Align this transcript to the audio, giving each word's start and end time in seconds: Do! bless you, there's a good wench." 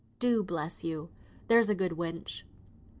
Do! 0.17 0.41
bless 0.41 0.83
you, 0.83 1.11
there's 1.47 1.69
a 1.69 1.75
good 1.75 1.91
wench." 1.91 2.41